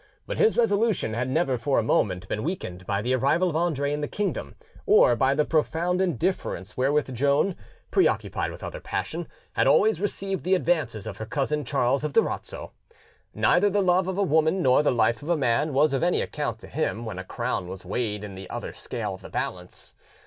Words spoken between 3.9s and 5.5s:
in the kingdom, or by the